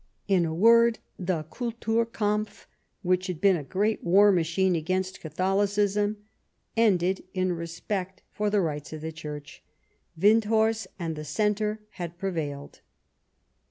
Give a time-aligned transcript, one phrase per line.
[0.27, 2.65] In a word, the Kulturkampf,
[3.03, 6.17] which had been a great war machine against Catholicism,
[6.75, 9.61] ended in respect for the rights of the Church.
[10.19, 12.81] Windthorst and the Centre had prevailed.